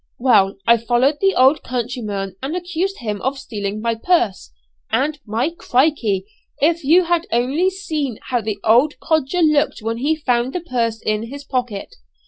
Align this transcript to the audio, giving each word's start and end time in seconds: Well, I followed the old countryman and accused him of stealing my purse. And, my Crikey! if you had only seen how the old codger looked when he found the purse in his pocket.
Well, 0.17 0.55
I 0.65 0.77
followed 0.77 1.19
the 1.21 1.35
old 1.35 1.61
countryman 1.61 2.35
and 2.41 2.55
accused 2.55 3.01
him 3.01 3.21
of 3.21 3.37
stealing 3.37 3.79
my 3.81 3.93
purse. 3.93 4.49
And, 4.89 5.19
my 5.27 5.51
Crikey! 5.55 6.25
if 6.59 6.83
you 6.83 7.03
had 7.03 7.27
only 7.31 7.69
seen 7.69 8.17
how 8.29 8.41
the 8.41 8.57
old 8.63 8.99
codger 8.99 9.43
looked 9.43 9.83
when 9.83 9.97
he 9.97 10.15
found 10.15 10.53
the 10.53 10.59
purse 10.59 11.03
in 11.03 11.27
his 11.29 11.43
pocket. 11.43 11.97